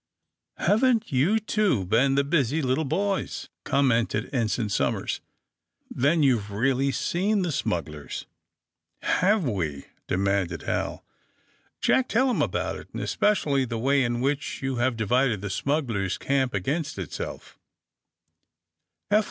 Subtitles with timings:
[0.59, 5.21] ^'Haven't you two been the busy little boys!^' commented Ensign Somers.
[5.95, 8.25] *^Then you've really seen the smugglers!"
[8.59, 11.05] *^ Have we r' demanded Hal.
[11.81, 15.51] Jack tell him about it, and especially the way in which you have divided the
[15.51, 17.59] smugglers' camp against it self."